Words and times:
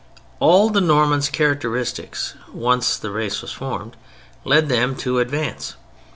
All 0.39 0.71
the 0.71 0.81
Normans' 0.81 1.29
characteristics 1.29 2.33
(once 2.51 2.97
the 2.97 3.11
race 3.11 3.43
was 3.43 3.51
formed), 3.51 3.95
led 4.43 4.67
them 4.67 4.95
to 4.95 5.19
advance. 5.19 5.75